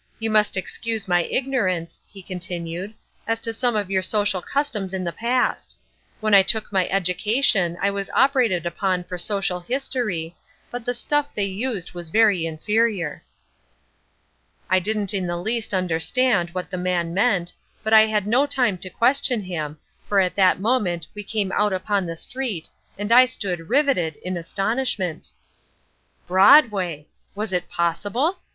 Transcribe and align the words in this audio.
You 0.17 0.31
must 0.31 0.57
excuse 0.57 1.07
my 1.07 1.25
ignorance," 1.25 2.01
he 2.07 2.23
continued, 2.23 2.95
"as 3.27 3.39
to 3.41 3.53
some 3.53 3.75
of 3.75 3.91
your 3.91 4.01
social 4.01 4.41
customs 4.41 4.95
in 4.95 5.03
the 5.03 5.11
past. 5.13 5.77
When 6.21 6.33
I 6.33 6.41
took 6.41 6.71
my 6.71 6.87
education 6.87 7.77
I 7.79 7.91
was 7.91 8.09
operated 8.15 8.65
upon 8.65 9.03
for 9.03 9.19
social 9.19 9.59
history, 9.59 10.35
but 10.71 10.85
the 10.85 10.95
stuff 10.95 11.29
they 11.35 11.45
used 11.45 11.91
was 11.93 12.09
very 12.09 12.47
inferior." 12.47 13.23
I 14.71 14.79
didn't 14.79 15.13
in 15.13 15.27
the 15.27 15.37
least 15.37 15.71
understand 15.71 16.49
what 16.49 16.71
the 16.71 16.79
man 16.79 17.13
meant, 17.13 17.53
but 17.83 17.93
had 17.93 18.25
no 18.25 18.47
time 18.47 18.79
to 18.79 18.89
question 18.89 19.43
him, 19.43 19.77
for 20.09 20.19
at 20.19 20.33
that 20.33 20.59
moment 20.59 21.05
we 21.13 21.21
came 21.21 21.51
out 21.51 21.73
upon 21.73 22.07
the 22.07 22.15
street, 22.15 22.69
and 22.97 23.11
I 23.11 23.25
stood 23.25 23.69
riveted 23.69 24.15
in 24.15 24.35
astonishment. 24.35 25.29
Broadway! 26.25 27.05
Was 27.35 27.53
it 27.53 27.69
possible? 27.69 28.39